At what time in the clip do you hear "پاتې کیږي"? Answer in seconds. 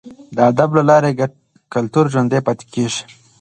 2.47-3.03